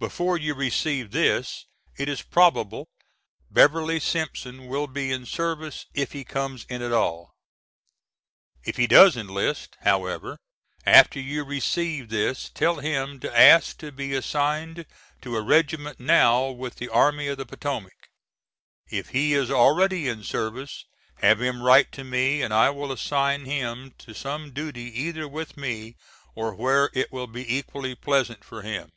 Before 0.00 0.38
you 0.38 0.54
receive 0.54 1.10
this 1.10 1.66
it 1.96 2.08
is 2.08 2.22
probable 2.22 2.86
Beverly 3.50 3.98
Simpson 3.98 4.68
will 4.68 4.86
be 4.86 5.10
in 5.10 5.26
service 5.26 5.86
if 5.92 6.12
he 6.12 6.22
comes 6.22 6.64
in 6.68 6.82
at 6.82 6.92
all. 6.92 7.34
If 8.62 8.76
he 8.76 8.86
does 8.86 9.16
enlist, 9.16 9.76
however, 9.80 10.38
after 10.86 11.18
you 11.18 11.42
receive 11.42 12.10
this 12.10 12.48
tell 12.48 12.76
him 12.76 13.18
to 13.18 13.36
ask 13.38 13.76
to 13.78 13.90
be 13.90 14.14
assigned 14.14 14.86
to 15.22 15.36
a 15.36 15.42
regiment 15.42 15.98
now 15.98 16.48
with 16.50 16.76
the 16.76 16.88
Army 16.90 17.26
of 17.26 17.36
the 17.38 17.44
Potomac. 17.44 18.08
If 18.88 19.08
he 19.08 19.34
is 19.34 19.50
already 19.50 20.06
in 20.06 20.22
service 20.22 20.84
have 21.16 21.40
him 21.40 21.60
write 21.60 21.90
to 21.94 22.04
me 22.04 22.40
and 22.40 22.54
I 22.54 22.70
will 22.70 22.92
assign 22.92 23.46
him 23.46 23.94
to 23.98 24.14
some 24.14 24.52
duty 24.52 24.82
either 25.00 25.26
with 25.26 25.56
me 25.56 25.96
or 26.36 26.54
where 26.54 26.88
it 26.94 27.10
will 27.10 27.26
be 27.26 27.42
equally 27.56 27.96
pleasant 27.96 28.44
for 28.44 28.62
him. 28.62 28.92